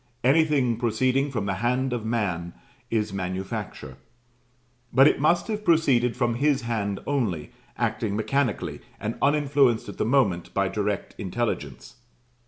Anything 0.23 0.77
proceeding 0.77 1.29
from 1.29 1.45
the 1.45 1.53
hand 1.61 1.93
of 1.93 2.03
man 2.03 2.53
is 2.89 3.13
manufacture; 3.13 3.97
but 4.91 5.07
it 5.07 5.19
must 5.19 5.47
have 5.47 5.63
proceeded 5.63 6.17
from 6.17 6.33
his 6.33 6.63
hand 6.63 6.99
only, 7.05 7.51
acting 7.77 8.15
mechanically, 8.15 8.81
and 8.99 9.15
uninfluenced 9.21 9.87
at 9.89 9.99
the 9.99 10.03
moment 10.05 10.55
by 10.55 10.69
direct 10.69 11.13
intelligence. 11.19 11.97